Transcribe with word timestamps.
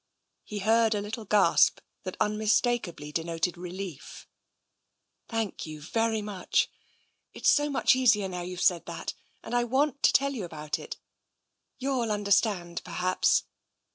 He 0.43 0.57
heard 0.57 0.95
a 0.95 0.99
little 1.01 1.25
gasp 1.25 1.79
that 2.05 2.17
unmistakably 2.19 3.11
denoted 3.11 3.55
relief." 3.55 4.27
Thank 5.29 5.67
you 5.67 5.79
very 5.79 6.23
much. 6.23 6.71
It's 7.35 7.51
so 7.53 7.69
much 7.69 7.95
easier 7.95 8.27
now 8.27 8.41
you've 8.41 8.61
said 8.63 8.87
that— 8.87 9.13
and 9.43 9.53
I 9.53 9.63
want 9.63 10.01
to 10.01 10.11
tell 10.11 10.33
you 10.33 10.43
about 10.43 10.79
it. 10.79 10.97
Youll 11.77 12.09
understand, 12.11 12.81
perhaps." 12.83 13.43